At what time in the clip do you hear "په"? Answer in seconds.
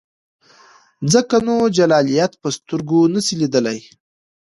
2.41-2.49